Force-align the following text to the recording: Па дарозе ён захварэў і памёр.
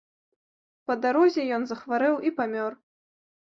Па 0.87 0.93
дарозе 1.03 1.45
ён 1.59 1.63
захварэў 1.73 2.19
і 2.29 2.35
памёр. 2.43 2.71